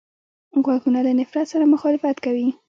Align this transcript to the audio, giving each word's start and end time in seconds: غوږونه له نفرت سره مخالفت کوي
غوږونه 0.63 0.99
له 1.05 1.11
نفرت 1.19 1.47
سره 1.53 1.71
مخالفت 1.73 2.17
کوي 2.25 2.47